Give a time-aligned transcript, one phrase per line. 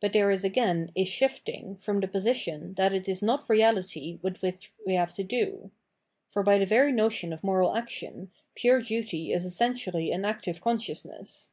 [0.00, 4.38] But there is again a "shifting" from the position that it is not reality with
[4.40, 5.70] which we have to do.
[6.26, 11.50] For, by the very notion of moral action, pure duty is essentially an active consciousness.